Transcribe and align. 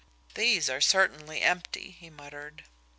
"These 0.33 0.67
are 0.67 0.81
certainly 0.81 1.43
empty," 1.43 1.91
he 1.91 2.09
muttered. 2.09 2.63